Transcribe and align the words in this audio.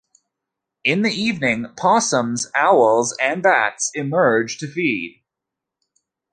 In 0.83 1.03
the 1.03 1.11
evening 1.11 1.75
possums, 1.77 2.49
owls 2.55 3.15
and 3.21 3.43
bats 3.43 3.91
emerge 3.93 4.57
to 4.57 4.67
feed. 4.67 5.23